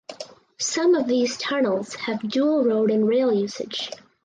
[0.57, 3.91] Some of these tunnels have dual road and rail usage.